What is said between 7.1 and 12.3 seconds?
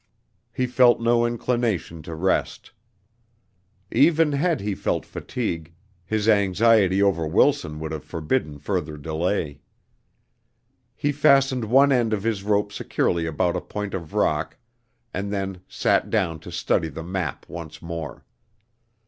Wilson would have forbidden further delay. He fastened one end of